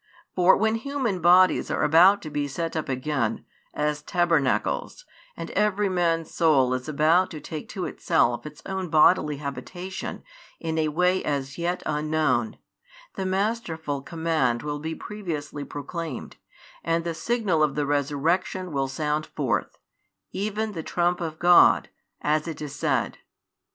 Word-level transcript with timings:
For 0.33 0.57
when 0.57 0.77
human 0.77 1.21
bodies 1.21 1.69
are 1.69 1.83
about 1.83 2.23
to 2.23 2.31
be 2.31 2.47
set 2.47 2.75
up 2.75 2.89
again, 2.89 3.45
as 3.71 4.01
tabernacles, 4.01 5.05
and 5.37 5.51
every 5.51 5.89
man's 5.89 6.33
soul 6.33 6.73
is 6.73 6.89
about 6.89 7.29
to 7.29 7.39
take 7.39 7.69
to 7.69 7.85
itself 7.85 8.47
its 8.47 8.63
own 8.65 8.89
bodily 8.89 9.37
habitation 9.37 10.23
in 10.59 10.79
a 10.79 10.87
way 10.87 11.23
as 11.23 11.59
yet 11.59 11.83
unknown, 11.85 12.57
the 13.13 13.27
masterful 13.27 14.01
command 14.01 14.63
will 14.63 14.79
be 14.79 14.95
previously 14.95 15.63
proclaimed, 15.63 16.37
and 16.83 17.03
the 17.03 17.13
signal 17.13 17.61
of 17.61 17.75
the 17.75 17.85
resurrection 17.85 18.71
will 18.71 18.87
sound 18.87 19.27
forth, 19.27 19.77
even 20.31 20.71
the 20.71 20.81
trump 20.81 21.21
of 21.21 21.37
God, 21.37 21.89
as 22.21 22.47
it 22.47 22.59
is 22.59 22.73
said. 22.73 23.19